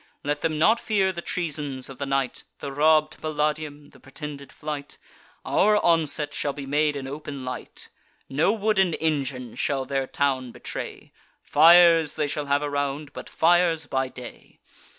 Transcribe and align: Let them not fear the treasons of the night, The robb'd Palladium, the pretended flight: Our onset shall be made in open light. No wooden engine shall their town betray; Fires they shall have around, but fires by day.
Let 0.23 0.41
them 0.41 0.57
not 0.57 0.79
fear 0.79 1.11
the 1.11 1.21
treasons 1.21 1.87
of 1.87 1.99
the 1.99 2.07
night, 2.07 2.43
The 2.57 2.71
robb'd 2.71 3.21
Palladium, 3.21 3.91
the 3.91 3.99
pretended 3.99 4.51
flight: 4.51 4.97
Our 5.45 5.77
onset 5.77 6.33
shall 6.33 6.53
be 6.53 6.65
made 6.65 6.95
in 6.95 7.05
open 7.05 7.45
light. 7.45 7.89
No 8.27 8.51
wooden 8.51 8.95
engine 8.95 9.53
shall 9.53 9.85
their 9.85 10.07
town 10.07 10.51
betray; 10.51 11.11
Fires 11.43 12.15
they 12.15 12.25
shall 12.25 12.47
have 12.47 12.63
around, 12.63 13.13
but 13.13 13.29
fires 13.29 13.85
by 13.85 14.07
day. 14.07 14.59